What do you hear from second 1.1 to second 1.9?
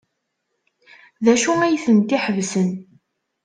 D acu ay